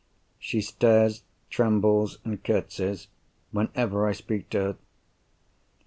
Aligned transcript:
She 0.39 0.61
stares, 0.61 1.21
trembles, 1.51 2.17
and 2.25 2.43
curtseys, 2.43 3.07
whenever 3.51 4.07
I 4.07 4.13
speak 4.13 4.49
to 4.49 4.59
her. 4.59 4.77